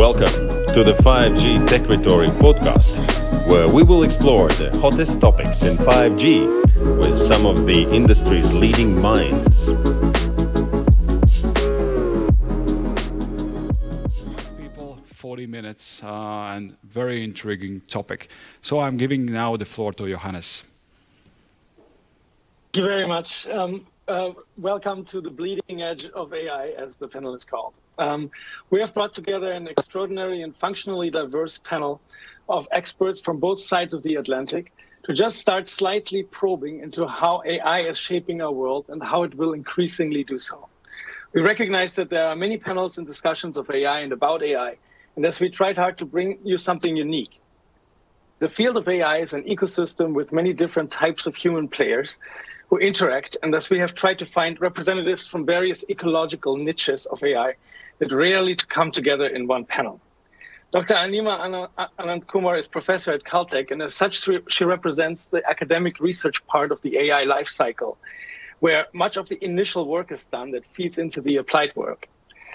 [0.00, 2.96] Welcome to the 5G Techritory podcast,
[3.46, 6.46] where we will explore the hottest topics in 5G
[6.98, 9.66] with some of the industry's leading minds.
[14.56, 18.30] people 40 minutes uh, and very intriguing topic
[18.62, 20.62] so i'm giving now the floor to johannes
[22.72, 23.48] Thank you very much.
[23.48, 27.74] Um, uh, welcome to the bleeding edge of AI, as the panel is called.
[28.00, 28.30] Um,
[28.70, 32.00] we have brought together an extraordinary and functionally diverse panel
[32.48, 34.72] of experts from both sides of the Atlantic
[35.04, 39.34] to just start slightly probing into how AI is shaping our world and how it
[39.34, 40.66] will increasingly do so.
[41.34, 44.76] We recognize that there are many panels and discussions of AI and about AI,
[45.14, 47.38] and as we tried hard to bring you something unique.
[48.38, 52.16] The field of AI is an ecosystem with many different types of human players
[52.70, 57.22] who interact, and thus we have tried to find representatives from various ecological niches of
[57.22, 57.56] AI
[58.00, 60.00] that rarely to come together in one panel.
[60.72, 60.94] Dr.
[60.94, 66.72] Anima Anandkumar is professor at Caltech, and as such, she represents the academic research part
[66.72, 67.96] of the AI life cycle,
[68.60, 72.08] where much of the initial work is done that feeds into the applied work.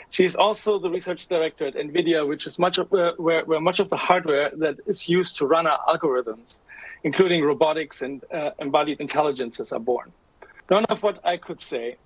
[0.09, 3.59] She is also the research director at NVIDIA, which is much of, uh, where, where
[3.59, 6.59] much of the hardware that is used to run our algorithms
[7.05, 10.11] including robotics and uh, embodied intelligences, are born.
[10.71, 11.97] None of what I could say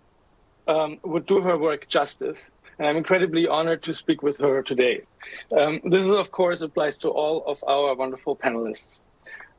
[0.67, 5.01] um, would do her work justice, and I'm incredibly honored to speak with her today.
[5.55, 9.01] Um, this, of course, applies to all of our wonderful panelists.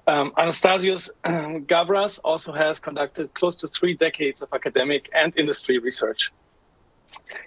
[0.07, 5.79] Um, Anastasios um, Gavras also has conducted close to three decades of academic and industry
[5.79, 6.33] research.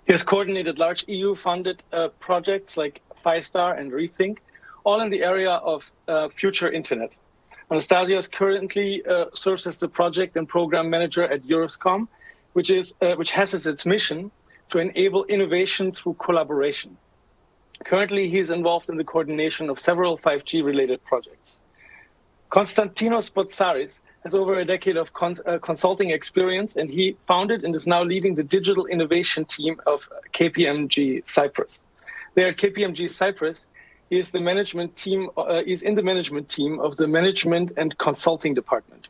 [0.05, 4.37] He has coordinated large EU-funded uh, projects like FISTAR and Rethink,
[4.83, 7.15] all in the area of uh, future internet.
[7.71, 12.07] Anastasios currently uh, serves as the project and program manager at Eurescom,
[12.51, 14.29] which, is, uh, which has as its mission
[14.73, 16.97] to enable innovation through collaboration.
[17.85, 21.61] Currently, he is involved in the coordination of several 5G related projects.
[22.49, 27.75] Konstantinos Botsaris has over a decade of cons uh, consulting experience, and he founded and
[27.75, 31.83] is now leading the digital innovation team of KPMG Cyprus.
[32.33, 33.67] There at KPMG Cyprus,
[34.09, 35.29] he is the management team.
[35.37, 39.09] Uh, is in the management team of the management and consulting department.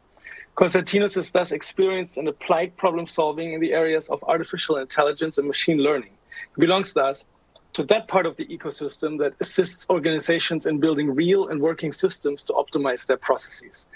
[0.55, 5.47] Konstantinos is thus experienced in applied problem solving in the areas of artificial intelligence and
[5.47, 6.11] machine learning.
[6.55, 7.25] He belongs thus
[7.73, 12.45] to that part of the ecosystem that assists organizations in building real and working systems
[12.45, 13.87] to optimize their processes.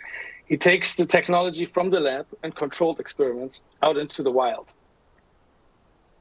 [0.48, 4.74] He takes the technology from the lab and controlled experiments out into the wild.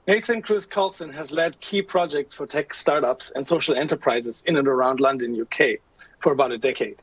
[0.06, 4.68] Nathan Cruz Coulson has led key projects for tech startups and social enterprises in and
[4.68, 5.80] around London, UK,
[6.20, 7.00] for about a decade.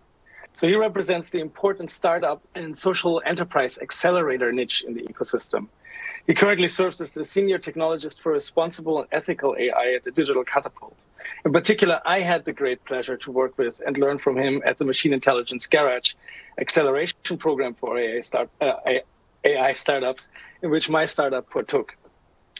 [0.54, 5.68] So he represents the important startup and social enterprise accelerator niche in the ecosystem.
[6.28, 10.44] He currently serves as the senior technologist for responsible and ethical AI at the Digital
[10.44, 10.98] Catapult.
[11.44, 14.78] In particular, I had the great pleasure to work with and learn from him at
[14.78, 16.14] the Machine Intelligence Garage
[16.60, 18.74] acceleration program for AI, start, uh,
[19.44, 20.30] AI startups,
[20.62, 21.98] in which my startup partook.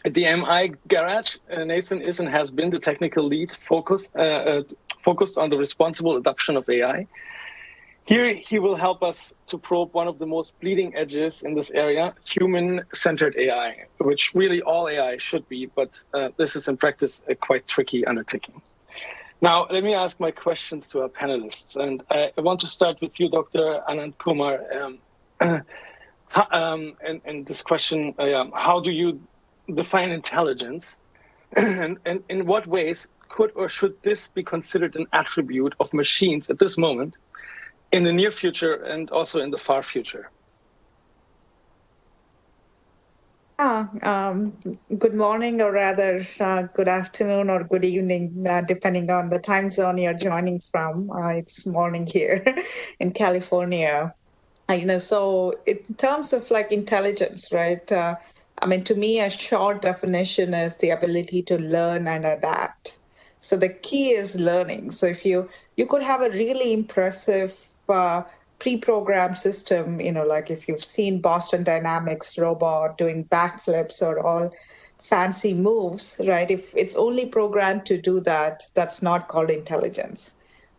[0.04, 4.18] At the MI Garage, uh, Nathan is and has been the technical lead focus, uh,
[4.18, 4.62] uh,
[5.02, 7.06] focused on the responsible adoption of AI.
[8.06, 11.70] Here, he will help us to probe one of the most bleeding edges in this
[11.70, 16.76] area human centered AI, which really all AI should be, but uh, this is in
[16.76, 18.60] practice a quite tricky undertaking.
[19.40, 21.76] Now, let me ask my questions to our panelists.
[21.76, 23.80] And I want to start with you, Dr.
[23.88, 24.54] Anandkumar.
[24.76, 24.98] Um,
[26.50, 29.20] um, and, and, this question uh, how do you
[29.72, 30.98] define intelligence
[31.56, 36.48] and, and in what ways could or should this be considered an attribute of machines
[36.48, 37.18] at this moment
[37.94, 40.30] in the near future and also in the far future
[43.58, 44.58] Ah, um,
[44.98, 49.70] good morning, or rather, uh, good afternoon or good evening, uh, depending on the time
[49.70, 51.08] zone you're joining from.
[51.12, 52.44] Uh, it's morning here
[53.00, 54.12] in California.
[54.68, 57.92] Uh, you know, so in terms of like intelligence, right?
[57.92, 58.16] Uh,
[58.60, 62.98] I mean, to me, a short definition is the ability to learn and adapt.
[63.40, 64.90] So the key is learning.
[64.90, 68.22] So if you you could have a really impressive uh,
[68.58, 74.52] pre-programmed system, you know, like if you've seen Boston Dynamics robot doing backflips or all
[74.98, 76.50] fancy moves, right?
[76.50, 80.34] If it's only programmed to do that, that's not called intelligence,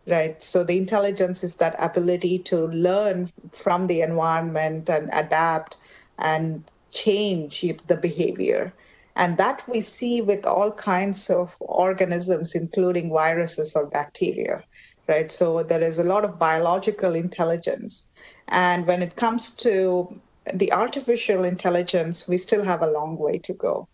[0.06, 0.42] right?
[0.42, 5.76] So the intelligence is that ability to learn from the environment and adapt
[6.18, 8.72] and change the behavior.
[9.14, 14.64] And that we see with all kinds of organisms, including viruses or bacteria,
[15.08, 15.30] right?
[15.30, 18.08] So there is a lot of biological intelligence.
[18.48, 20.20] And when it comes to
[20.54, 23.88] the artificial intelligence, we still have a long way to go,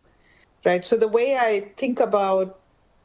[0.64, 0.84] right?
[0.84, 2.60] So the way I think about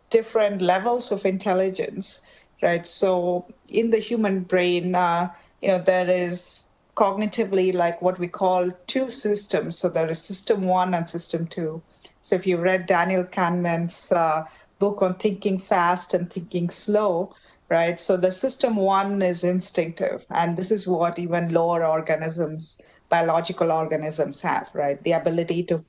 [0.09, 2.21] different levels of intelligence,
[2.61, 2.85] right?
[2.85, 8.71] So in the human brain, uh, you know, there is cognitively like what we call
[8.87, 9.77] two systems.
[9.77, 11.81] So there is system one and system two.
[12.21, 14.45] So if you read Daniel Kahneman's uh,
[14.79, 17.33] book on thinking fast and thinking slow,
[17.69, 17.99] right?
[17.99, 24.41] So the system one is instinctive, and this is what even lower organisms, biological organisms
[24.41, 25.01] have, right?
[25.03, 25.83] The ability to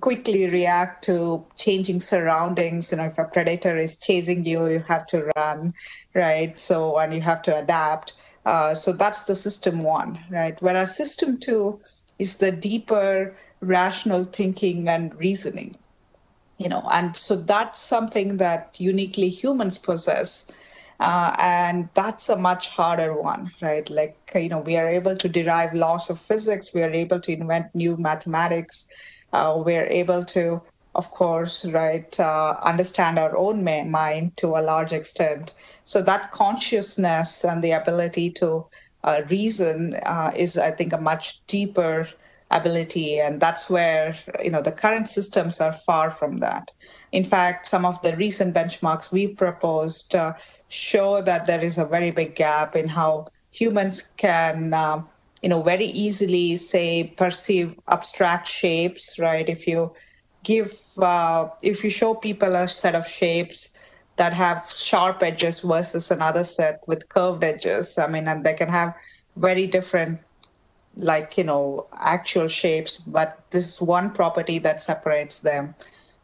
[0.00, 2.90] quickly react to changing surroundings.
[2.90, 5.72] You know, if a predator is chasing you, you have to run,
[6.14, 6.58] right?
[6.58, 8.14] So, and you have to adapt.
[8.44, 10.60] Uh, so that's the system one, right?
[10.60, 11.80] Whereas system two
[12.18, 15.76] is the deeper rational thinking and reasoning,
[16.58, 20.50] you know, and so that's something that uniquely humans possess.
[21.00, 23.88] Uh, and that's a much harder one, right?
[23.90, 27.32] Like, you know, we are able to derive laws of physics, we are able to
[27.32, 28.86] invent new mathematics,
[29.32, 30.62] uh, we're able to,
[30.94, 35.54] of course, right, uh, understand our own mind to a large extent.
[35.84, 38.66] So that consciousness and the ability to
[39.02, 42.06] uh, reason uh, is, I think, a much deeper
[42.50, 46.70] ability and that's where you know the current systems are far from that
[47.10, 50.32] in fact some of the recent benchmarks we proposed uh,
[50.68, 55.08] show that there is a very big gap in how humans can um,
[55.42, 59.48] you know very easily say perceive abstract shapes right?
[59.48, 59.92] If you
[60.42, 63.78] give uh, if you show people a set of shapes
[64.16, 68.68] that have sharp edges versus another set with curved edges i mean and they can
[68.68, 68.94] have
[69.36, 70.20] very different
[70.96, 75.74] like you know actual shapes but this one property that separates them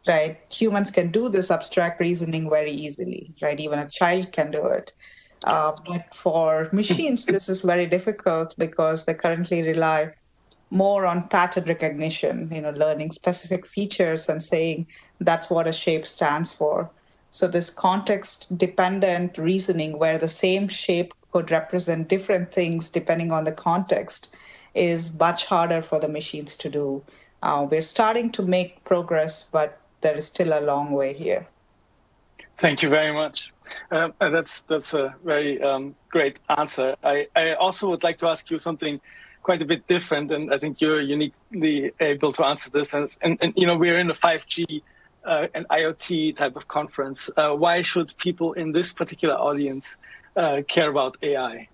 [0.07, 4.65] right humans can do this abstract reasoning very easily right even a child can do
[4.65, 4.93] it
[5.43, 10.11] uh, but for machines, this is very difficult because they currently rely
[10.69, 14.87] more on pattern recognition, you know, learning specific features and saying
[15.19, 16.89] that's what a shape stands for.
[17.29, 23.43] So this context dependent reasoning where the same shape could represent different things depending on
[23.43, 24.35] the context
[24.73, 27.03] is much harder for the machines to do.
[27.41, 31.47] Uh, we're starting to make progress, but there is still a long way here.
[32.57, 33.51] Thank you very much.
[33.91, 36.95] Um, uh, that's that's a very um, great answer.
[37.03, 38.99] I, I also would like to ask you something
[39.43, 42.93] quite a bit different, and I think you're uniquely able to answer this.
[42.93, 44.83] And, and, and you know, we're in a 5G
[45.25, 47.29] uh, and IoT type of conference.
[47.37, 49.97] Uh, why should people in this particular audience
[50.35, 51.67] uh, care about AI?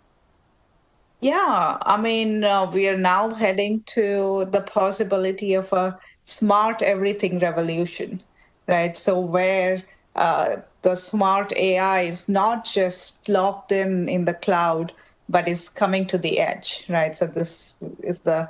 [1.19, 5.97] Yeah, I mean, uh, we are now heading to the possibility of a
[6.27, 8.21] smart everything revolution,
[8.68, 8.95] right?
[8.97, 9.81] So where
[10.15, 14.94] uh, the smart AI is not just locked in in the cloud,
[15.29, 17.15] but is coming to the edge, right?
[17.15, 18.50] So this is the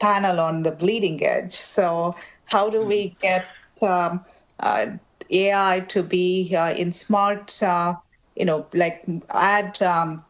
[0.00, 1.52] panel on the bleeding edge.
[1.52, 2.14] So
[2.46, 3.20] how do we mm-hmm.
[3.20, 3.46] get
[3.82, 4.24] um,
[4.60, 4.86] uh,
[5.30, 7.94] AI to be uh, in smart, uh,
[8.36, 10.24] you know, like add um,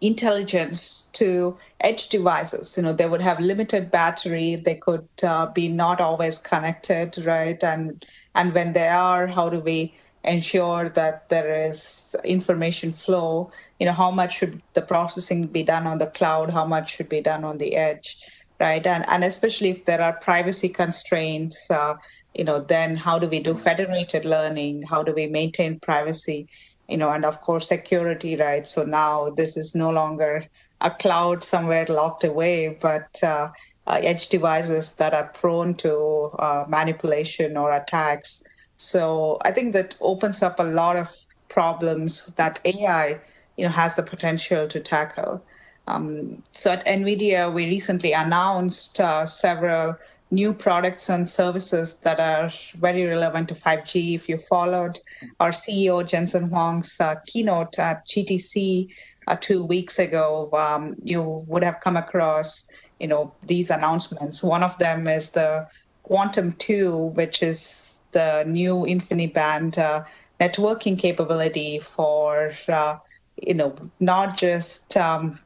[0.00, 2.76] intelligence to edge devices?
[2.76, 4.56] You know, they would have limited battery.
[4.56, 7.62] They could uh, be not always connected, right?
[7.62, 8.04] And
[8.34, 13.92] and when they are, how do we ensure that there is information flow you know
[13.92, 17.44] how much should the processing be done on the cloud how much should be done
[17.44, 18.18] on the edge
[18.58, 21.94] right and and especially if there are privacy constraints uh,
[22.34, 26.48] you know then how do we do federated learning how do we maintain privacy
[26.88, 30.44] you know and of course security right so now this is no longer
[30.80, 33.48] a cloud somewhere locked away but uh,
[33.86, 38.42] uh, edge devices that are prone to uh, manipulation or attacks
[38.78, 41.14] so I think that opens up a lot of
[41.48, 43.20] problems that AI,
[43.56, 45.44] you know, has the potential to tackle.
[45.88, 49.96] Um, so at NVIDIA, we recently announced uh, several
[50.30, 54.14] new products and services that are very relevant to 5G.
[54.14, 54.98] If you followed
[55.40, 58.92] our CEO Jensen Huang's uh, keynote at GTC
[59.26, 62.70] uh, two weeks ago, um, you would have come across,
[63.00, 64.42] you know, these announcements.
[64.42, 65.66] One of them is the
[66.02, 70.04] Quantum 2, which is the new InfiniBand uh,
[70.40, 72.96] networking capability for uh,
[73.36, 75.38] you know not just um,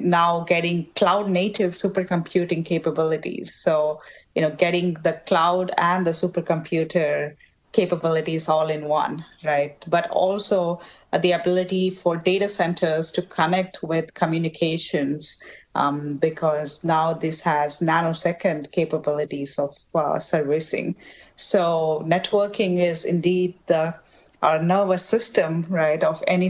[0.00, 3.54] now getting cloud native supercomputing capabilities.
[3.54, 4.00] So
[4.34, 7.36] you know getting the cloud and the supercomputer
[7.72, 9.84] capabilities all in one, right?
[9.88, 10.80] But also
[11.12, 15.40] uh, the ability for data centers to connect with communications
[15.74, 20.96] um, because now this has nanosecond capabilities of uh, servicing.
[21.36, 23.94] So networking is indeed the
[24.40, 26.48] our nervous system, right, of any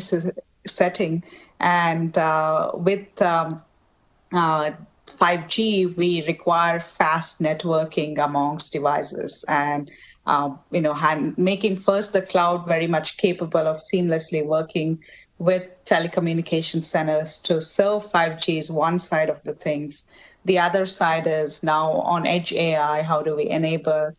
[0.66, 1.24] setting,
[1.60, 3.62] and uh, with um,
[4.32, 4.70] uh,
[5.06, 9.90] 5G, we require fast networking amongst devices and
[10.26, 10.94] uh, you know,
[11.38, 15.02] making first the cloud very much capable of seamlessly working
[15.38, 20.04] with telecommunication centers to serve 5G is one side of the things.
[20.44, 23.02] The other side is now on edge AI.
[23.02, 24.12] How do we enable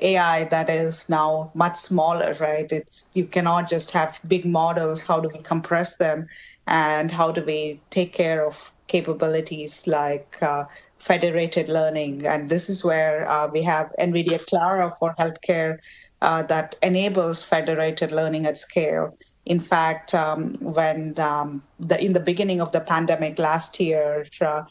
[0.00, 2.70] AI that is now much smaller, right?
[2.70, 5.04] It's you cannot just have big models.
[5.04, 6.26] How do we compress them,
[6.66, 10.64] and how do we take care of capabilities like uh,
[10.98, 12.26] federated learning?
[12.26, 15.78] And this is where uh, we have NVIDIA Clara for healthcare
[16.22, 19.10] uh, that enables federated learning at scale.
[19.44, 24.64] In fact, um, when um, the, in the beginning of the pandemic last year, uh,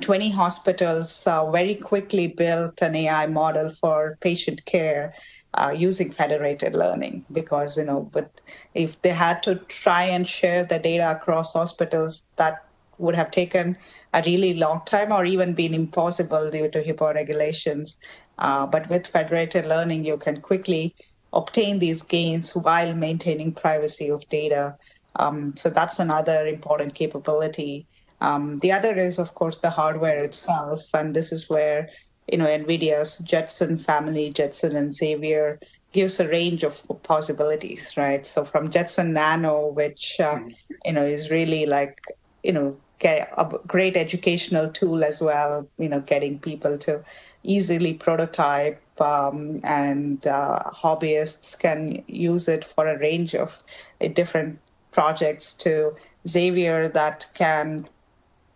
[0.00, 5.12] 20 hospitals uh, very quickly built an AI model for patient care
[5.54, 8.10] uh, using federated learning because you know,
[8.74, 12.64] if they had to try and share the data across hospitals, that
[12.98, 13.76] would have taken
[14.14, 17.98] a really long time or even been impossible due to HIPAA regulations.
[18.38, 20.94] Uh, but with federated learning, you can quickly
[21.32, 24.76] obtain these gains while maintaining privacy of data.
[25.16, 27.86] Um, so that's another important capability.
[28.20, 31.90] Um, the other is, of course, the hardware itself, and this is where
[32.32, 35.60] you know NVIDIA's Jetson family, Jetson and Xavier,
[35.92, 38.24] gives a range of possibilities, right?
[38.24, 40.40] So from Jetson Nano, which uh,
[40.84, 42.00] you know is really like
[42.42, 45.68] you know get a great educational tool as well.
[45.78, 47.04] You know, getting people to
[47.42, 53.58] easily prototype um, and uh, hobbyists can use it for a range of
[54.14, 54.58] different
[54.92, 55.94] projects to
[56.26, 57.88] Xavier that can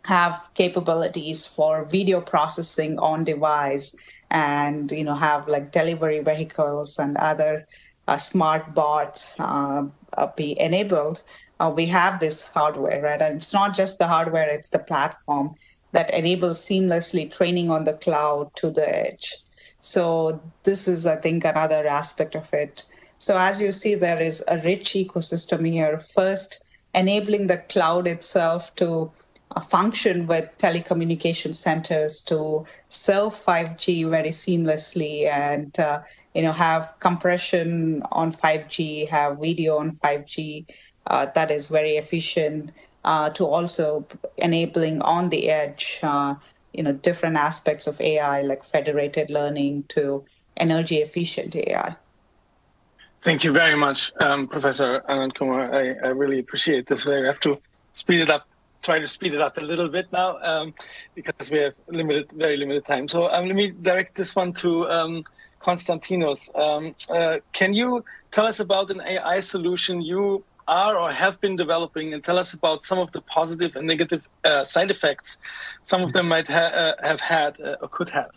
[0.07, 3.95] have capabilities for video processing on device
[4.31, 7.67] and you know have like delivery vehicles and other
[8.09, 9.87] uh, smart bots uh,
[10.17, 11.23] uh, be enabled
[11.59, 13.21] uh, we have this hardware right?
[13.21, 15.55] And it's not just the hardware it's the platform
[15.93, 19.35] that enables seamlessly training on the cloud to the edge.
[19.81, 22.85] So this is i think another aspect of it.
[23.19, 25.99] So as you see there is a rich ecosystem here.
[25.99, 29.13] First enabling the cloud itself to
[29.63, 36.03] function with telecommunication centers to serve 5G very seamlessly and uh,
[36.35, 40.67] you know have compression on 5G, have video on 5G
[41.07, 42.73] uh, that is very efficient.
[43.05, 44.05] Uh, to also
[44.37, 46.35] enabling on the edge, uh,
[46.73, 50.25] you know, different aspects of AI like federated learning to
[50.57, 51.95] energy efficient AI.
[53.21, 55.73] Thank you very much, um, Professor Anandkumar.
[55.73, 57.07] I, I really appreciate this.
[57.07, 57.61] I have to
[57.93, 58.49] speed it up
[58.87, 60.73] try to speed it up a little bit now um,
[61.19, 63.07] because we have limited, very limited time.
[63.09, 65.23] So um, let me direct this one to um,
[65.61, 66.41] Konstantinos.
[66.65, 71.57] Um, uh, can you tell us about an AI solution you are or have been
[71.57, 75.39] developing and tell us about some of the positive and negative uh, side effects
[75.85, 78.33] some of them might ha uh, have had uh, or could have?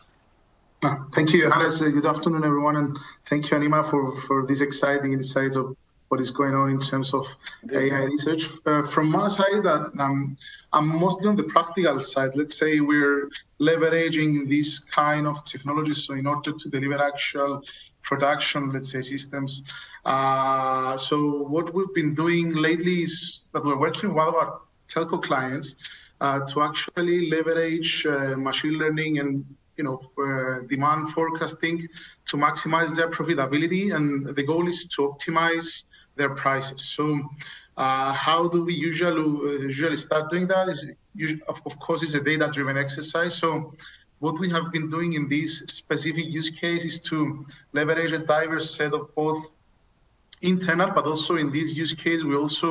[0.84, 1.77] Uh, thank you, Hannes.
[1.98, 2.91] Good afternoon, everyone, and
[3.29, 5.65] thank you, Anima, for, for these exciting insights of
[6.09, 7.25] what is going on in terms of
[7.71, 8.47] AI research.
[8.65, 10.35] Uh, from my side, uh, um,
[10.73, 12.31] I'm mostly on the practical side.
[12.35, 17.61] Let's say we're leveraging these kind of technologies so in order to deliver actual
[18.01, 19.63] production, let's say, systems.
[20.03, 25.75] Uh, so what we've been doing lately is that we're working with our telco clients
[26.21, 29.45] uh, to actually leverage uh, machine learning and
[29.77, 31.87] you know, uh, demand forecasting
[32.25, 33.95] to maximize their profitability.
[33.95, 35.85] And the goal is to optimize
[36.19, 36.81] their prices.
[36.95, 37.03] So
[37.83, 40.65] uh, how do we usually uh, usually start doing that?
[40.73, 40.79] Is
[41.69, 43.33] of, course it's a data-driven exercise.
[43.43, 43.49] So
[44.23, 47.17] what we have been doing in this specific use case is to
[47.77, 49.41] leverage a diverse set of both
[50.53, 52.69] internal, but also in this use case, we also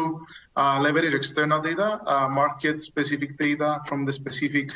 [0.57, 4.69] uh, leverage external data, uh, market-specific data from the specific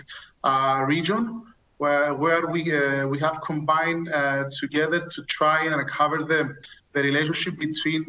[0.45, 1.43] uh, region,
[1.83, 6.41] where, where we uh, we have combined uh, together to try and uncover the
[6.95, 8.03] the relationship between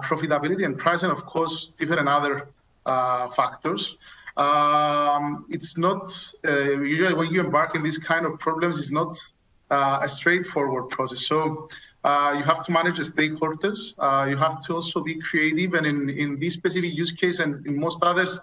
[0.00, 2.48] profitability and price, and of course, different other
[2.86, 3.96] uh, factors.
[4.36, 6.06] Um, it's not
[6.46, 9.16] uh, usually when you embark in these kind of problems, it's not
[9.70, 11.26] a straightforward process.
[11.26, 11.68] So
[12.04, 13.94] uh, you have to manage the stakeholders.
[13.98, 15.74] Uh, you have to also be creative.
[15.74, 18.40] And in, in this specific use case and in most others,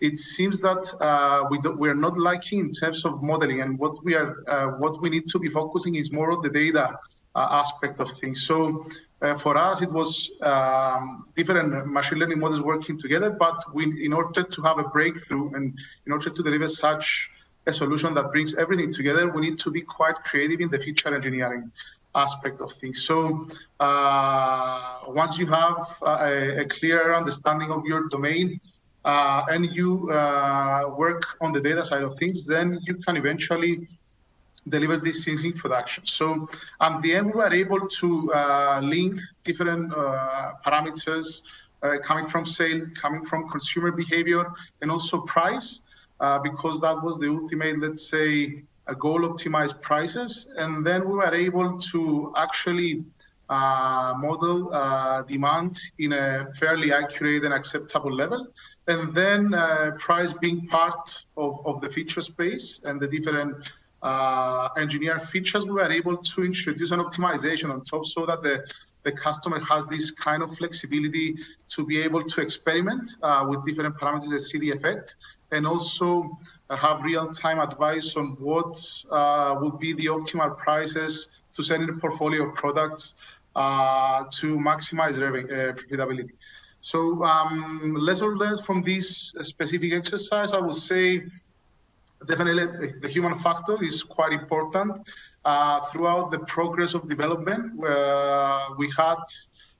[0.00, 3.60] it seems that uh, we we are not lacking in terms of modeling.
[3.60, 6.98] And what we are what we need to be focusing is more on the data
[7.36, 8.42] aspect of things.
[8.42, 8.84] So
[9.22, 14.12] uh, for us, it was um, different machine learning models working together, but we, in
[14.12, 17.30] order to have a breakthrough and in order to deliver such
[17.66, 21.14] a solution that brings everything together, we need to be quite creative in the feature
[21.14, 21.70] engineering
[22.14, 23.04] aspect of things.
[23.04, 23.46] So
[23.78, 28.60] uh, once you have a, a, clear understanding of your domain,
[29.04, 33.86] uh, and you uh, work on the data side of things, then you can eventually
[34.68, 36.06] deliver these things in production.
[36.06, 36.46] So
[36.80, 41.42] at the end, we were able to uh, link different uh, parameters
[41.82, 45.80] uh, coming from sales, coming from consumer behavior, and also price,
[46.20, 50.48] uh, because that was the ultimate, let's say, a goal optimize prices.
[50.56, 53.04] And then we were able to actually
[53.48, 58.46] uh, model uh, demand in a fairly accurate and acceptable level.
[58.88, 59.50] And then
[59.98, 63.56] price being part of, of the feature space and the different
[64.02, 68.64] uh, engineer features, we were able to introduce an optimization on top so that the,
[69.04, 71.36] the customer has this kind of flexibility
[71.68, 75.16] to be able to experiment uh, with different parameters and see the effect,
[75.50, 76.30] and also
[76.70, 78.74] uh, have real-time advice on what
[79.10, 83.14] uh, would be the optimal prices to send in a portfolio of products
[83.54, 86.30] uh, to maximize revenue, profitability.
[86.80, 91.22] So um, lesson learned from this specific exercise, I would say
[92.26, 92.66] definitely
[93.00, 94.98] the human factor is quite important.
[95.44, 99.16] Uh, throughout the progress of development, uh, we had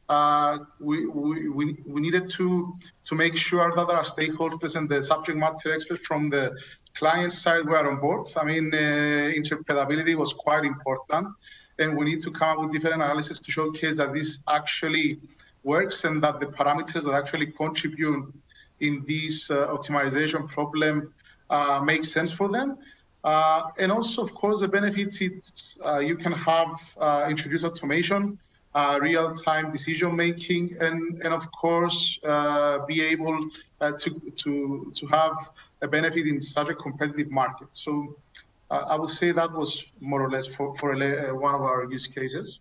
[0.08, 2.72] uh, we, we, we needed to
[3.04, 6.44] to make sure that our stakeholders and the subject matter experts from the
[6.94, 8.28] client side were on board.
[8.36, 11.28] I mean, uh, interpretability was quite important,
[11.78, 15.20] and we need to come up with different analysis to showcase that this actually
[15.62, 18.34] works and that the parameters that actually contribute
[18.80, 21.14] in this uh, optimization problem
[21.52, 22.78] uh, make sense for them.
[23.24, 26.72] Uh, and also, of course, the benefits it's uh, you can have
[27.28, 28.38] introduce automation,
[29.00, 32.18] real-time decision making, and and of course
[32.88, 33.36] be able
[34.02, 34.10] to
[34.42, 34.52] to
[34.98, 35.36] to have
[35.82, 37.68] a benefit in such a competitive market.
[37.84, 38.16] So
[38.70, 40.88] I would say that was more or less for for
[41.46, 42.60] one of our use cases.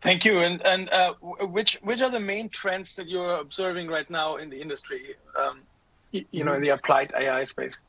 [0.00, 0.40] Thank you.
[0.40, 1.12] And and uh,
[1.56, 5.02] which which are the main trends that you're observing right now in the industry?
[5.38, 5.60] Um,
[6.12, 7.82] you, know, in the applied AI space.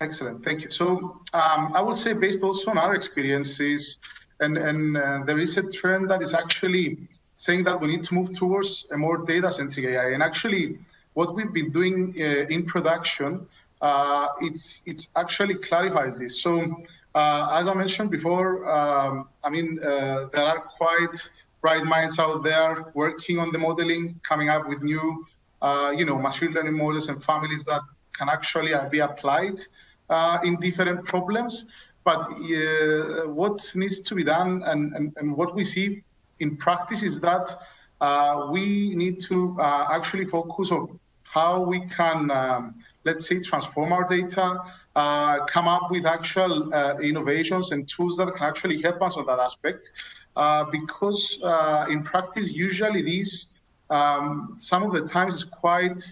[0.00, 0.42] Excellent.
[0.42, 0.70] Thank you.
[0.70, 3.98] So um, I would say, based also on our experiences,
[4.40, 6.98] and and uh, there is a trend that is actually
[7.36, 10.10] saying that we need to move towards a more data-centric AI.
[10.12, 10.78] And actually,
[11.14, 13.46] what we've been doing uh, in production,
[13.82, 16.42] uh, it's it's actually clarifies this.
[16.42, 16.50] So
[17.14, 21.16] uh, as I mentioned before, um, I mean, uh, there are quite
[21.60, 25.24] bright minds out there working on the modeling, coming up with new,
[25.62, 29.58] uh, you know, machine learning models and families that can actually be applied
[30.44, 31.66] in different problems.
[32.04, 32.30] But
[33.26, 36.02] what needs to be done and, and, and what we see
[36.40, 37.54] in practice is that
[38.00, 43.92] uh, we need to uh, actually focus on how we can, um, let's say, transform
[43.92, 44.58] our data,
[44.96, 49.26] uh, come up with actual uh, innovations and tools that can actually help us on
[49.26, 49.92] that aspect.
[50.34, 53.49] Uh, because uh, in practice, usually these,
[53.90, 56.02] um, some of the times, is quite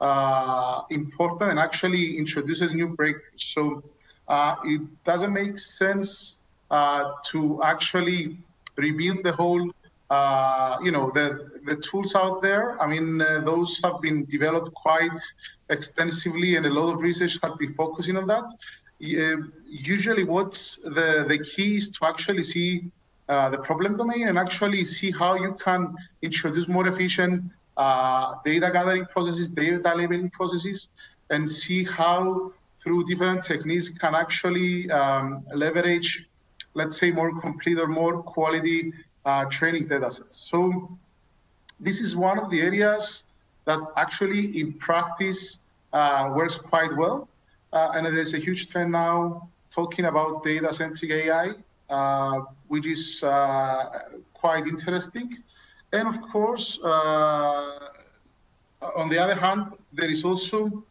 [0.00, 3.40] uh, important and actually introduces new breakthroughs.
[3.54, 3.82] So
[4.28, 6.36] uh, it doesn't make sense
[6.70, 8.36] to actually
[8.76, 9.70] rebuild the whole
[10.10, 14.72] uh, you know, the, the tools out there, I mean, uh, those have been developed
[14.72, 15.20] quite
[15.68, 18.44] extensively and a lot of research has been focusing on that.
[19.02, 22.90] Uh, usually what the, the key is to actually see
[23.28, 27.44] uh, the problem domain and actually see how you can introduce more efficient
[27.76, 30.88] uh, data gathering processes, data labeling processes,
[31.30, 36.26] and see how through different techniques can actually um, leverage,
[36.74, 38.92] let's say, more complete or more quality
[39.24, 40.38] uh, training data sets.
[40.38, 40.88] So
[41.80, 43.24] this is one of the areas
[43.66, 45.58] that actually in practice
[45.92, 47.28] uh, works quite well.
[47.72, 51.50] Uh, and there's a huge trend now talking about data-centric AI,
[51.90, 53.86] uh, which is uh,
[54.32, 55.36] quite interesting.
[55.92, 57.88] And of course, uh,
[58.96, 60.84] on the other hand, there is also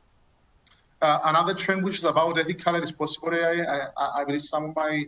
[1.02, 3.64] another trend which is about ethical and responsible AI.
[3.64, 5.06] I, I believe some of my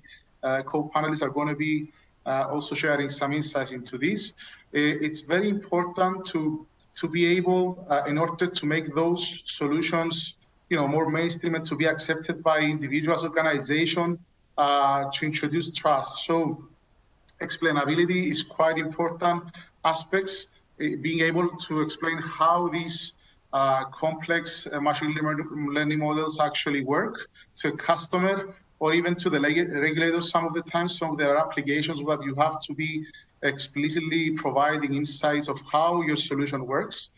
[0.65, 1.89] co-panelists are going to be
[2.25, 4.33] uh, also sharing some insights into this.
[4.71, 6.65] It's very important to
[6.99, 10.35] to be able, uh, in order to make those solutions,
[10.69, 14.19] you know, more mainstream and to be accepted by individuals, organization,
[14.59, 16.25] uh, to introduce trust.
[16.25, 16.35] So
[17.41, 19.43] explainability is quite important
[19.85, 23.13] aspects, being able to explain how these
[23.53, 25.15] uh, complex uh, machine
[25.75, 27.15] learning models actually work
[27.55, 30.87] to a customer or even to the regulators some of the time.
[30.89, 33.05] Some of their applications where you have to be
[33.43, 37.11] explicitly providing insights of how your solution works.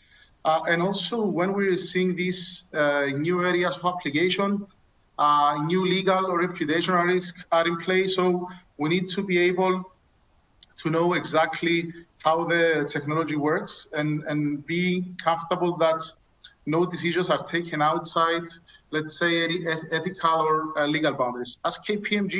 [0.45, 4.65] Uh, and also when we're seeing these uh, new areas of application,
[5.21, 8.15] uh, new legal or reputational risks are in place.
[8.15, 9.75] So we need to be able
[10.77, 11.93] to know exactly
[12.25, 16.01] how the technology works and, and being comfortable that
[16.65, 18.47] no decisions are taken outside,
[18.89, 19.59] let's say, any
[19.91, 21.59] ethical or uh, legal boundaries.
[21.65, 22.33] As KPMG,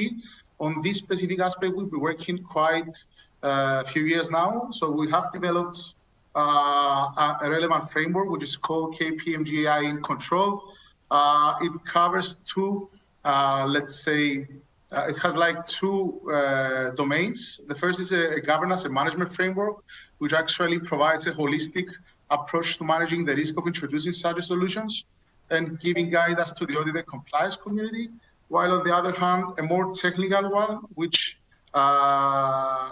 [0.60, 2.96] on this specific aspect, we've been working quite
[3.44, 4.70] uh, a few years now.
[4.72, 5.96] So we have developed
[6.36, 10.64] uh, a relevant framework, which is called KPMG AI in Control.
[11.12, 12.88] Uh, it covers two,
[13.26, 14.48] uh, let's say,
[14.94, 17.60] uh, it has like two uh, domains.
[17.68, 19.84] The first is a, a, governance and management framework,
[20.20, 21.90] which actually provides a holistic
[22.30, 25.06] approach to managing the risk of introducing such solutions
[25.50, 28.10] and giving guidance to the audit and compliance community.
[28.48, 31.40] While on the other hand, a more technical one, which
[31.74, 32.92] uh,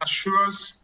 [0.00, 0.82] assures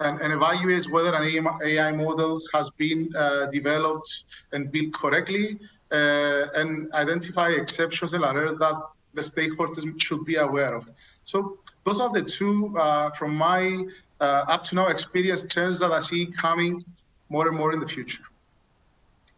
[0.00, 1.24] and, and, evaluates whether an
[1.62, 5.58] AI model has been uh, developed and built correctly
[5.90, 8.74] and identify exceptions and errors that
[9.14, 10.90] the stakeholders should be aware of.
[11.24, 13.84] So those are the two, uh, from my
[14.20, 16.84] uh, up to now experience, trends that I see coming
[17.28, 18.22] more and more in the future.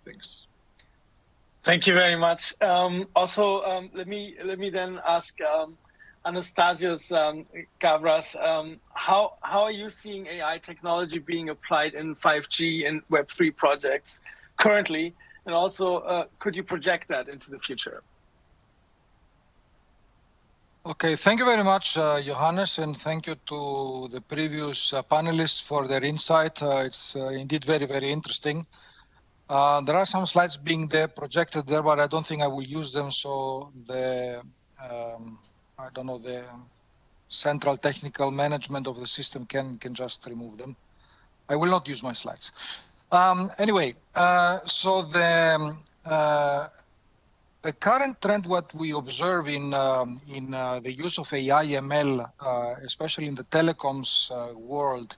[0.05, 0.47] Thanks.
[1.63, 2.55] Thank you very much.
[2.63, 5.77] Um, also, um, let me let me then ask um,
[6.25, 7.47] Anastasios um,
[7.81, 13.55] Gavras, um, how how are you seeing AI technology being applied in 5G and Web3
[13.55, 14.21] projects
[14.57, 15.15] currently,
[15.49, 18.03] and also uh, could you project that into the future?
[20.85, 25.63] Okay, thank you very much, uh, Johannes, and thank you to the previous uh, panelists
[25.63, 26.63] for their insight.
[26.63, 28.67] Uh, it's uh, indeed very, very interesting.
[29.49, 32.69] Uh, there are some slides being there projected there, but I don't think I will
[32.81, 33.11] use them.
[33.11, 34.43] So the,
[34.91, 35.39] um,
[35.79, 36.45] I don't know, the
[37.29, 40.77] central technical management of the system can can just remove them.
[41.49, 42.88] I will not use my slides.
[43.11, 45.57] Um, anyway, uh, so the
[46.05, 46.69] um,
[47.63, 52.31] the current trend, what we observe in um, in uh, the use of AI ML,
[52.41, 55.17] uh, especially in the telecoms uh, world,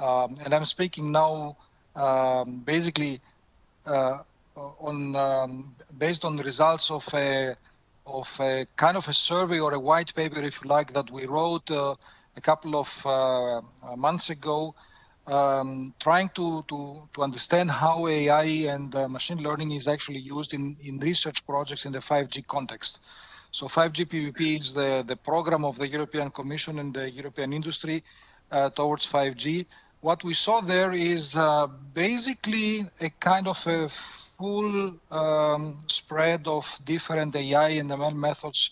[0.00, 1.56] um, and I'm speaking now
[1.94, 3.20] um, basically
[3.86, 4.18] uh,
[4.56, 7.54] on um, based on the results of a
[8.04, 11.26] of a kind of a survey or a white paper, if you like, that we
[11.26, 11.94] wrote uh,
[12.36, 13.60] a couple of uh,
[13.96, 14.74] months ago
[15.28, 20.54] um, trying to, to, to understand how AI and uh, machine learning is actually used
[20.54, 23.04] in, in research projects in the 5G context.
[23.50, 28.02] So 5G PPP is the, the program of the European Commission and the European industry
[28.50, 29.66] uh, towards 5G.
[30.00, 36.78] What we saw there is uh, basically a kind of a full um, spread of
[36.84, 38.70] different AI and ML methods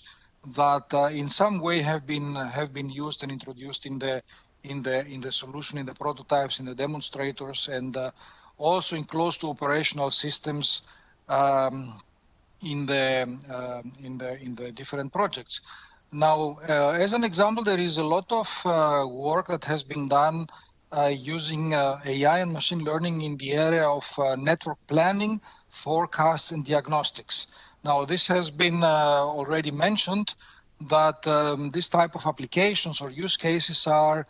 [0.54, 4.22] that uh, in some way have been have been used and introduced in the
[4.68, 8.10] in the in the solution, in the prototypes, in the demonstrators, and uh,
[8.58, 10.82] also in close to operational systems
[11.28, 11.92] um,
[12.62, 15.60] in the uh, in the in the different projects.
[16.12, 20.08] Now, uh, as an example, there is a lot of uh, work that has been
[20.08, 20.46] done
[20.92, 24.06] uh, using uh, AI and machine learning in the area of
[24.38, 27.48] network planning, forecasts, and diagnostics.
[27.84, 30.34] Now, this has been already mentioned
[30.80, 34.24] that um, this type of applications or use cases are uh,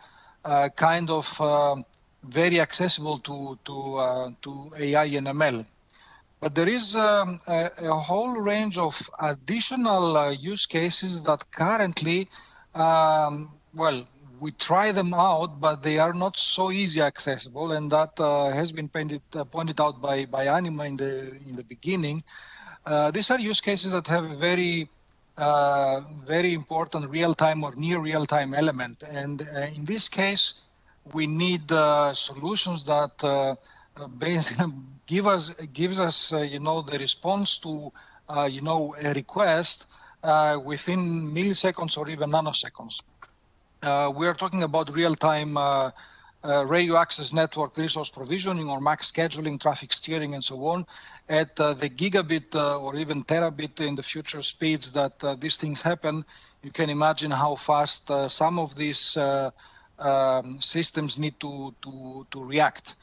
[0.75, 1.75] kind of uh,
[2.23, 5.65] very accessible to to uh, to AI and ML.
[6.39, 12.27] But there is um, a, a, whole range of additional uh, use cases that currently,
[12.75, 14.07] um, well,
[14.39, 18.71] we try them out, but they are not so easy accessible, and that uh, has
[18.71, 21.13] been pointed, uh, pointed out by by Anima in the
[21.49, 22.23] in the beginning.
[23.13, 24.87] these are use cases that have very
[25.37, 29.03] uh, very important real-time or near real-time element.
[29.11, 30.63] And uh, in this case,
[31.13, 31.69] we need
[32.13, 34.73] solutions that uh, basically
[35.05, 37.91] give us gives us you know the response to
[38.49, 39.87] you know a request
[40.65, 40.99] within
[41.33, 43.01] milliseconds or even nanoseconds.
[44.17, 45.55] we are talking about real-time
[46.47, 50.85] uh, radio access network resource provisioning or MAC scheduling, traffic steering, and so on
[51.27, 55.57] at uh, the gigabit uh, or even terabit in the future speeds that uh, these
[55.57, 56.23] things happen.
[56.63, 59.51] You can imagine how fast uh, some of these uh,
[59.99, 62.95] um, systems need to, to, to react.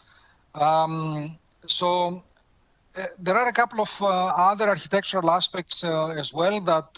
[0.55, 1.33] Um,
[1.67, 2.23] so
[3.19, 6.95] there are a couple of other architectural aspects as well that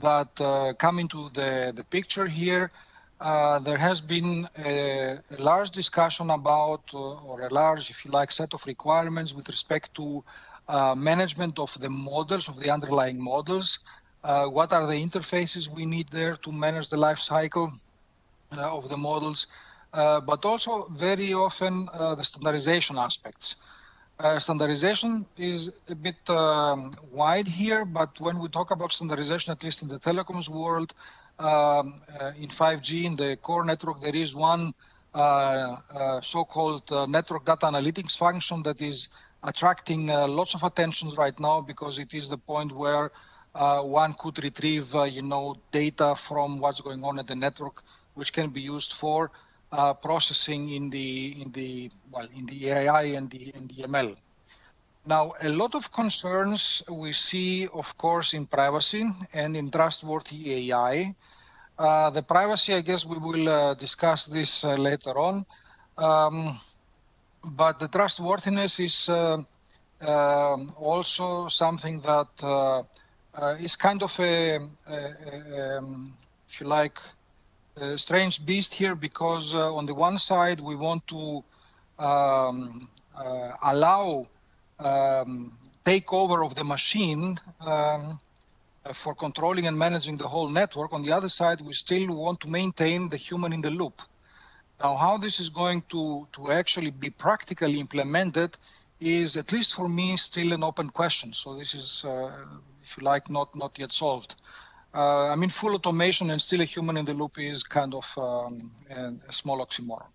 [0.00, 2.70] that come into the, the picture here.
[3.18, 8.10] Uh, there has been a, a, large discussion about, uh, or a large, if you
[8.10, 10.22] like, set of requirements with respect to
[10.68, 13.78] uh, management of the models, of the underlying models.
[14.22, 17.72] Uh, what are the interfaces we need there to manage the life cycle
[18.56, 19.46] uh, of the models?
[20.26, 21.86] but also very often
[22.18, 23.56] the standardization aspects.
[24.38, 29.80] standardization is a bit um, wide here, but when we talk about standardization, at least
[29.80, 30.92] in the telecoms world,
[31.38, 34.72] um, uh, in 5G in the core network, there is one
[35.14, 39.08] uh, uh, so-called network data analytics function that is
[39.42, 43.10] attracting lots of attentions right now because it is the point where
[43.54, 47.82] one could retrieve, you know, data from what's going on at the network,
[48.14, 49.30] which can be used for
[50.02, 54.16] processing in the in the well in the AI and the and the ML.
[55.06, 61.14] Now, a lot of concerns we see, of course, in privacy and in trustworthy AI.
[61.78, 65.46] Uh, the privacy, I guess we will uh, discuss this uh, later on.
[65.96, 66.58] Um,
[67.52, 69.38] but the trustworthiness is uh,
[70.00, 72.82] um, also something that uh,
[73.34, 76.14] uh, is kind of a, a, a um,
[76.48, 76.98] if you like,
[77.76, 81.44] a strange beast here because on the one side we want to
[81.98, 82.88] um,
[83.62, 84.26] allow
[84.78, 85.52] um,
[85.84, 88.18] takeover of the machine um,
[88.84, 90.92] uh, for controlling and managing the whole network.
[90.92, 94.02] On the other side, we still want to maintain the human in the loop.
[94.82, 98.56] Now, how this is going to, to actually be practically implemented
[99.00, 101.32] is, at least for me, still an open question.
[101.32, 102.30] So this is, uh,
[102.82, 104.36] if you like, not, not yet solved.
[104.94, 108.06] Uh, I mean, full automation and still a human in the loop is kind of
[108.16, 108.70] um,
[109.28, 110.12] a small oxymoron.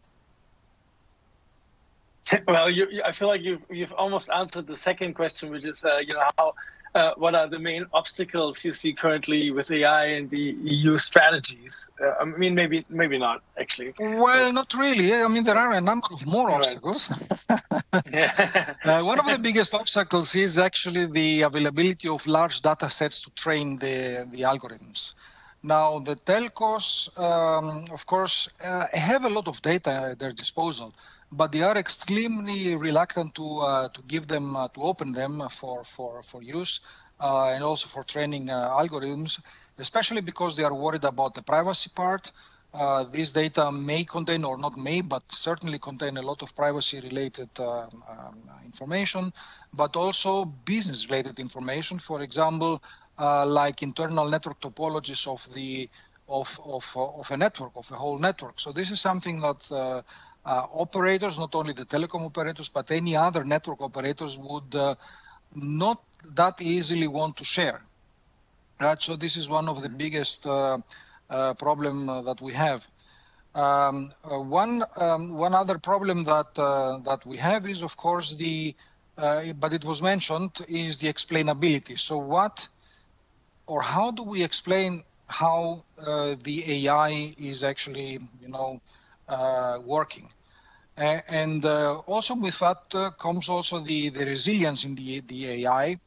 [2.47, 5.97] Well, you, I feel like you've, you've almost answered the second question, which is, uh,
[5.97, 6.53] you know, how
[6.93, 11.89] uh, what are the main obstacles you see currently with AI and the EU strategies?
[12.01, 13.93] Uh, I mean, maybe maybe not actually.
[13.97, 15.13] Well, not really.
[15.13, 17.01] I mean, there are a number of more obstacles.
[17.49, 23.29] uh, one of the biggest obstacles is actually the availability of large data sets to
[23.31, 25.13] train the, the algorithms.
[25.63, 30.93] Now, the telcos, um, of course, uh, have a lot of data at their disposal
[31.31, 35.83] but they are extremely reluctant to uh, to give them uh, to open them for
[35.83, 36.81] for for use
[37.19, 39.39] uh, and also for training algorithms,
[39.77, 42.31] especially because they are worried about the privacy part.
[42.73, 47.49] Uh, this data may contain or not may, but certainly contain a lot of privacy-related
[47.59, 47.67] um,
[48.09, 49.31] um, information,
[49.73, 51.99] but also business-related information.
[51.99, 52.81] For example,
[53.19, 55.89] uh, like internal network topologies of the
[56.29, 58.57] of, of, of a network, of a whole network.
[58.57, 59.69] So this is something that
[60.45, 64.95] operators, not only the telecom operators, but any other network operators would uh,
[65.55, 67.83] not that easily want to share.
[68.79, 69.01] Right.
[69.01, 70.79] So this is one of the biggest uh,
[71.29, 72.87] uh problem uh, that we have.
[73.53, 78.75] Um, uh, one um, one other problem that that we have is, of course, the
[79.15, 81.99] but it was mentioned is the explainability.
[81.99, 82.67] So what
[83.67, 85.83] or how do we explain how
[86.43, 89.00] the AI is actually, you know, uh,
[89.85, 90.27] working.
[90.97, 95.97] and uh, also with that uh, comes also the, the resilience in the, the AI.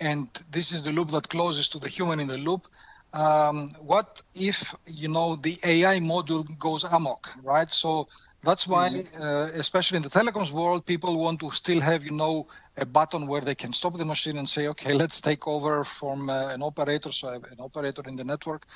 [0.00, 2.66] and this is the loop that closes to the human in the loop.
[3.12, 7.68] Um, what if you know the AI module goes amok, right?
[7.68, 8.06] So
[8.42, 9.22] that's why, mm-hmm.
[9.22, 13.26] uh, especially in the telecoms world, people want to still have you know a button
[13.26, 16.62] where they can stop the machine and say, okay, let's take over from uh, an
[16.62, 18.66] operator, so an operator in the network,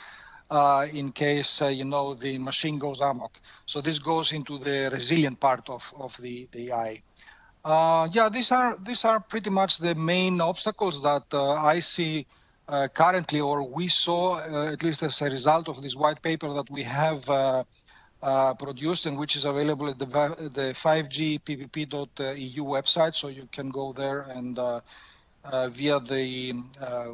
[0.50, 3.40] uh, in case uh, you know the machine goes amok.
[3.66, 7.02] So this goes into the resilient part of, of the, the AI.
[7.64, 12.26] Uh, yeah, these are these are pretty much the main obstacles that uh, I see
[12.68, 16.52] uh, currently, or we saw uh, at least as a result of this white paper
[16.52, 17.24] that we have
[18.58, 23.14] produced and which is available at the the 5gppp.eu website.
[23.14, 24.58] So you can go there and
[25.72, 26.52] via the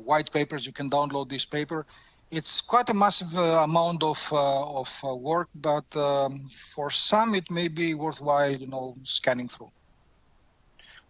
[0.04, 1.86] white papers you can download this paper
[2.30, 6.38] it's quite a massive uh, amount of uh, of uh, work, but um,
[6.74, 9.70] for some it may be worthwhile, you know, scanning through.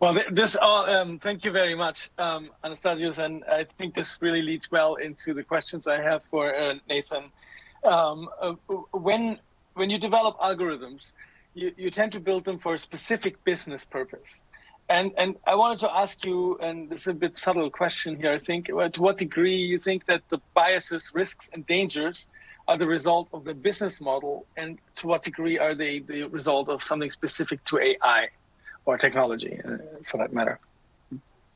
[0.01, 0.89] Well, this all.
[0.89, 5.35] Um, thank you very much, um, Anastasios, and I think this really leads well into
[5.35, 7.25] the questions I have for uh, Nathan.
[7.85, 8.53] Um, uh,
[8.93, 9.39] when
[9.75, 11.13] when you develop algorithms,
[11.55, 14.43] you, you tend to build them for a specific business purpose.
[14.91, 18.33] And and I wanted to ask you, and this is a bit subtle question here.
[18.33, 22.27] I think to what degree you think that the biases, risks, and dangers
[22.67, 26.69] are the result of the business model, and to what degree are they the result
[26.69, 28.31] of something specific to AI
[28.85, 30.59] or technology, uh, for that matter?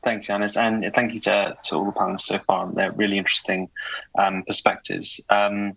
[0.01, 2.71] Thanks, Yanis, and thank you to, to all the panelists so far.
[2.71, 3.69] They're really interesting
[4.17, 5.19] um, perspectives.
[5.29, 5.75] Um,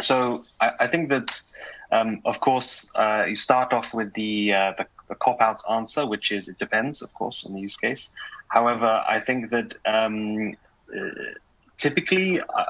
[0.00, 1.42] so I, I, think that,
[1.90, 6.06] um, of course, uh, you start off with the, uh, the the cop out answer,
[6.06, 8.14] which is it depends, of course, on the use case.
[8.48, 10.54] However, I think that um,
[10.94, 11.10] uh,
[11.76, 12.64] typically, uh,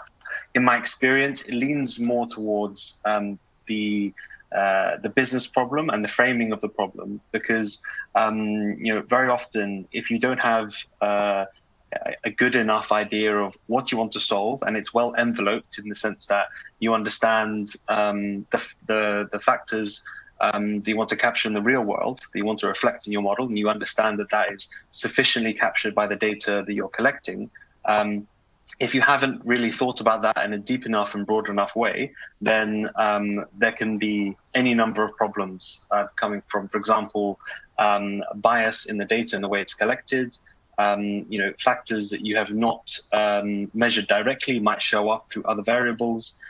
[0.55, 4.13] in my experience, it leans more towards um, the
[4.51, 7.83] uh, the business problem and the framing of the problem because
[8.15, 10.73] um, you know very often if you don't have
[11.03, 11.45] uh,
[12.25, 15.89] a good enough idea of what you want to solve, and it's well enveloped in
[15.89, 16.47] the sense that
[16.81, 20.03] you understand um, the, the, the factors
[20.41, 23.07] um, that you want to capture in the real world, Do you want to reflect
[23.07, 26.73] in your model, and you understand that that is sufficiently captured by the data that
[26.73, 27.51] you're collecting.
[27.85, 28.27] Um,
[28.81, 32.13] if you haven't really thought about that in a deep enough and broad enough way,
[32.41, 37.41] then um, there can be any number of problems uh, coming from, for example,
[37.79, 40.39] um, bias in the data and the way it's collected.
[40.79, 45.43] Um, you know, factors that you have not um, measured directly might show up through
[45.45, 46.41] other variables.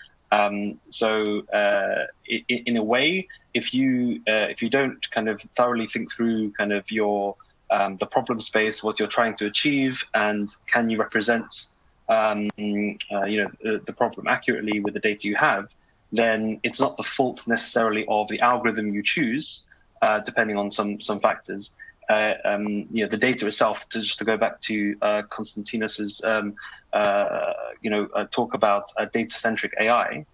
[0.91, 3.27] So, uh, in, in, a way,
[3.59, 7.37] if you uh, if you don't kind of thoroughly think through kind of your
[7.71, 11.53] um, the problem space, what you're trying to achieve, and can you represent
[12.09, 12.49] um,
[13.13, 15.65] uh, you know the, the, problem accurately with the data you have,
[16.11, 19.69] then it's not the fault necessarily of the algorithm you choose,
[20.01, 21.77] uh, depending on some some factors.
[22.09, 23.87] Uh, um, you know the data itself.
[23.91, 25.23] To, just to go back to uh,
[26.25, 26.55] um,
[26.95, 30.25] uh, you know uh, talk about data-centric AI.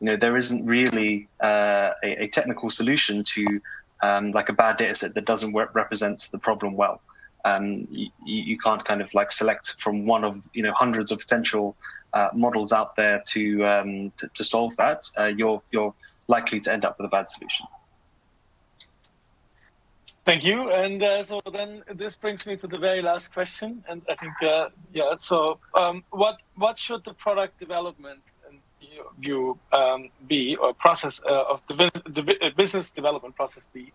[0.00, 3.60] You know there isn't really a, a, technical solution to
[4.02, 7.02] um, like a bad data set that doesn't represent the problem well
[7.44, 11.18] um, you, you, can't kind of like select from one of you know hundreds of
[11.18, 11.76] potential
[12.12, 15.04] uh, models out there to, um, to, to solve that.
[15.18, 15.94] Uh, you're you're
[16.28, 17.66] likely to end up with a bad solution.
[20.30, 20.70] Thank you.
[20.70, 24.32] And uh, so then this brings me to the very last question, and I think
[24.40, 25.14] uh, yeah.
[25.18, 28.22] So um, what what should the product development
[29.18, 33.92] view um, be or process uh, of the, the business development process be?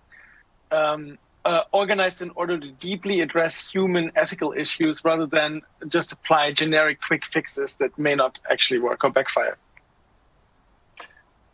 [0.72, 6.52] Um, uh, organized in order to deeply address human ethical issues rather than just apply
[6.52, 9.56] generic quick fixes that may not actually work or backfire.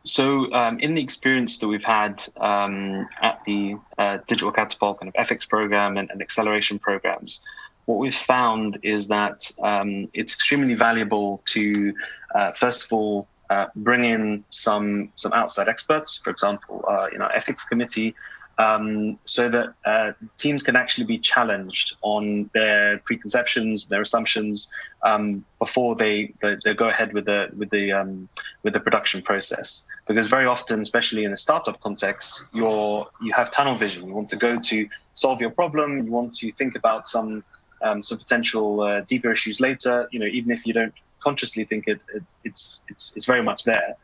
[0.03, 5.07] So, um, in the experience that we've had um, at the uh, Digital Catapult kind
[5.09, 7.41] of ethics program and, and, acceleration programs,
[7.85, 11.93] what we've found is that um, it's extremely valuable to,
[12.33, 16.17] uh, first of all, uh, bring in some some outside experts.
[16.23, 18.15] For example, uh, in our ethics committee,
[18.61, 24.71] um, so that uh, teams can actually be challenged on their preconceptions, their assumptions
[25.03, 28.29] um, before they, they, they go ahead with the with the um,
[28.63, 29.87] with the production process.
[30.07, 34.07] Because very often, especially in a startup context, you're you have tunnel vision.
[34.07, 36.05] You want to go to solve your problem.
[36.05, 37.43] You want to think about some
[37.81, 40.07] um, some potential uh, deeper issues later.
[40.11, 43.63] You know, even if you don't consciously think it, it it's it's it's very much
[43.63, 43.95] there.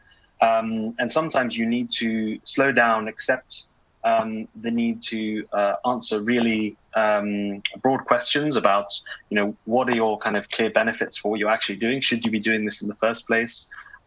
[0.42, 3.70] Um, and sometimes you need to slow down, accept
[4.08, 5.22] um, the need to
[5.60, 8.90] uh, answer really um, broad questions about,
[9.30, 12.00] you know, what are your kind of clear benefits for what you're actually doing?
[12.02, 13.56] Should you be doing this in the first place?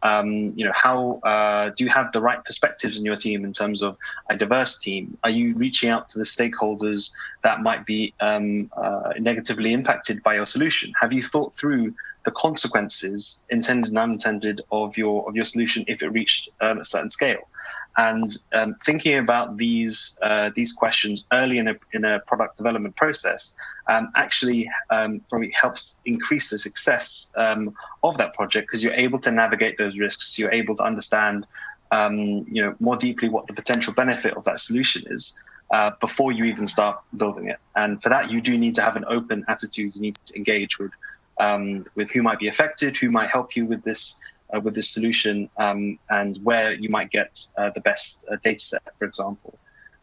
[0.03, 3.53] Um, you know, how uh, do you have the right perspectives in your team in
[3.53, 3.97] terms of
[4.31, 5.15] a diverse team?
[5.23, 10.33] Are you reaching out to the stakeholders that might be um, uh, negatively impacted by
[10.33, 10.91] your solution?
[10.99, 16.01] Have you thought through the consequences, intended and unintended, of your of your solution if
[16.01, 17.43] it reached um, a certain scale?
[17.97, 22.95] And um, thinking about these uh, these questions early in a, in a product development
[22.95, 27.73] process um, actually um, probably helps increase the success um,
[28.03, 30.39] of that project because you're able to navigate those risks.
[30.39, 31.45] You're able to understand
[31.91, 35.37] um, you know more deeply what the potential benefit of that solution is.
[35.71, 38.97] Uh, before you even start building it, and for that, you do need to have
[38.97, 39.95] an open attitude.
[39.95, 40.91] You need to engage with
[41.39, 44.19] um, with who might be affected, who might help you with this
[44.53, 48.59] uh, with this solution um, and where you might get uh, the best uh, data
[48.59, 49.57] set, for example.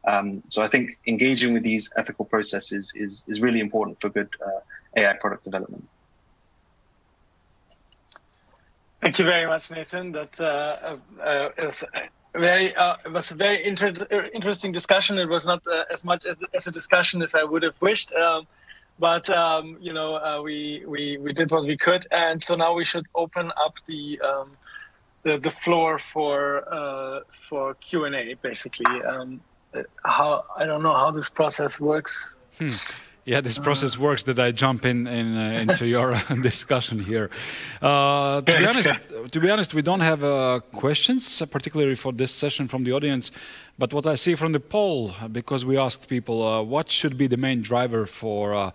[0.06, 4.28] Um, so I think engaging with these ethical processes is, is really important for good
[4.44, 4.60] uh,
[4.96, 5.86] AI product development.
[9.00, 10.12] Thank you very much, Nathan.
[10.12, 11.84] That uh, uh, was
[12.34, 13.94] very it was a very inter
[14.34, 15.18] interesting discussion.
[15.18, 18.12] It was not as much as a discussion as I would have wished.
[18.12, 18.46] Um,
[18.98, 22.04] but um, you know uh, we, we we did what we could.
[22.10, 24.56] And so now we should open up the um,
[25.22, 29.02] the, the floor for uh, for q&a basically.
[29.02, 29.40] Um,
[30.02, 32.36] how i don't know how this process works.
[32.58, 32.76] Hmm.
[33.24, 34.22] Yeah, this process works.
[34.22, 37.30] That I jump in, in uh, into your discussion here.
[37.82, 38.90] Uh, to be honest,
[39.32, 42.92] to be honest, we don't have uh, questions, uh, particularly for this session from the
[42.92, 43.30] audience.
[43.78, 47.26] But what I see from the poll, because we asked people uh, what should be
[47.26, 48.70] the main driver for uh,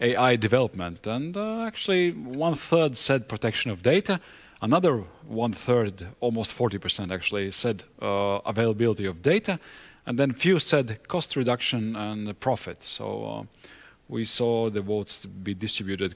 [0.00, 4.20] AI development, and actually one third said protection of data.
[4.60, 9.60] Another one third, almost 40% actually, said availability of data
[10.06, 12.82] and then few said cost reduction and profit.
[12.82, 13.46] So
[14.08, 16.14] we saw the votes be distributed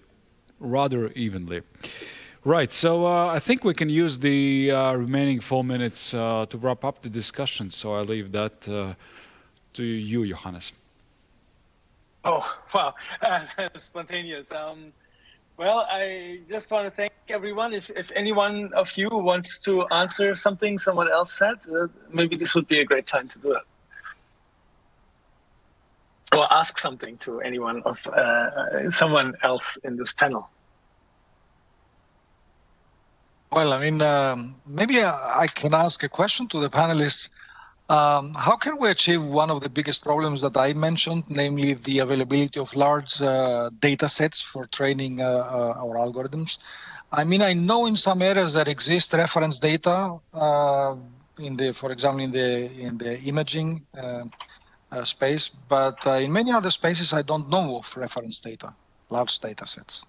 [0.60, 1.62] rather evenly.
[2.44, 6.56] Right, so uh, I think we can use the uh, remaining four minutes uh, to
[6.56, 7.68] wrap up the discussion.
[7.68, 8.94] So I leave that uh,
[9.74, 10.72] to you, Johannes.
[12.24, 12.42] Oh,
[12.74, 12.94] wow.
[13.20, 13.44] Uh,
[13.76, 14.52] spontaneous.
[14.54, 14.92] Um,
[15.58, 17.74] well, I just want to thank everyone.
[17.74, 22.54] If, if anyone of you wants to answer something someone else said, uh, maybe this
[22.54, 23.62] would be a great time to do it.
[26.36, 30.48] Or ask something to anyone of uh, someone else in this panel.
[33.50, 37.30] Well, I mean, um, maybe I can ask a question to the panelists.
[37.88, 41.98] Um, how can we achieve one of the biggest problems that I mentioned, namely the
[41.98, 46.58] availability of large uh, data sets for training uh, uh, our algorithms?
[47.12, 50.94] I mean, I know in some areas there exist reference data uh,
[51.40, 54.24] in the, for example, in the in the imaging uh, uh,
[55.04, 58.74] space, but in many other spaces I don't know of reference data,
[59.08, 60.04] large data sets.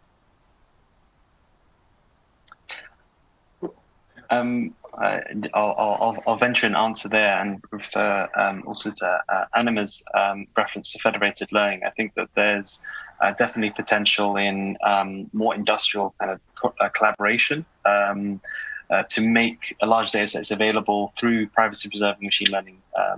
[4.31, 5.19] Um, uh,
[5.53, 10.47] I'll, I'll, I'll, venture an answer there and refer um, also to uh, Anima's um,
[10.55, 11.81] reference to federated learning.
[11.85, 12.83] I think that there's
[13.21, 18.41] uh, definitely potential in um, more industrial kind of co- uh, collaboration um,
[18.89, 23.17] uh, to make large data sets available through privacy preserving machine learning um, uh,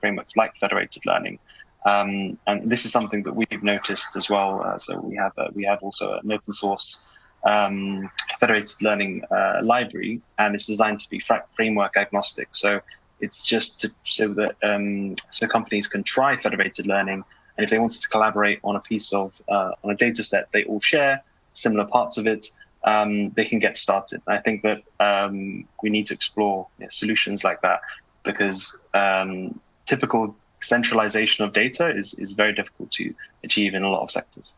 [0.00, 1.38] frameworks like federated learning.
[1.86, 4.78] Um, and this is something that we've noticed as well.
[4.78, 7.04] so we have we have also an open source
[7.44, 8.10] um,
[8.40, 11.20] federated learning uh, library, and it's designed to be
[11.50, 12.48] framework agnostic.
[12.52, 12.80] So
[13.20, 17.24] it's just to, so that um, so companies can try federated learning,
[17.56, 20.50] and if they wanted to collaborate on a piece of uh, on a data set
[20.52, 21.22] they all share
[21.52, 22.46] similar parts of it,
[22.84, 24.22] um, they can get started.
[24.26, 27.80] I think that um, we need to explore you know, solutions like that
[28.24, 34.02] because um, typical centralization of data is is very difficult to achieve in a lot
[34.02, 34.56] of sectors.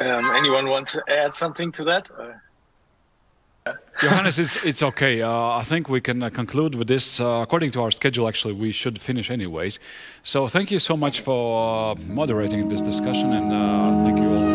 [0.00, 2.08] Um, anyone want to add something to that?
[4.00, 5.22] Johannes, it's, it's okay.
[5.22, 7.20] Uh, I think we can uh, conclude with this.
[7.20, 9.78] Uh, according to our schedule, actually, we should finish anyways.
[10.24, 14.51] So thank you so much for uh, moderating this discussion, and uh, thank you all.